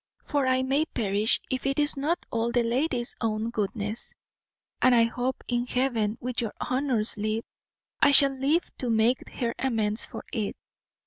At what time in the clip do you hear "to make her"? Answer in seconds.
8.79-9.53